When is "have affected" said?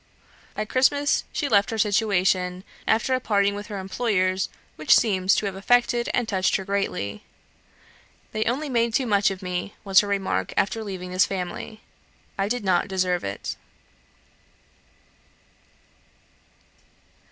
5.45-6.09